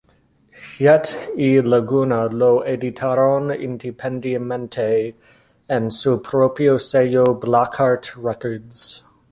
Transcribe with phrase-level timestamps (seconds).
[0.79, 5.15] Jett y Laguna lo editaron independientemente
[5.67, 9.03] en su propio sello Blackheart Records.